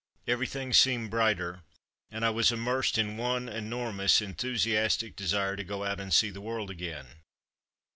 [0.25, 1.61] Everything seemed brighter,
[2.09, 6.31] and I was immersed in one enormous, enthusi astic desire to go out and see
[6.31, 7.05] the world again.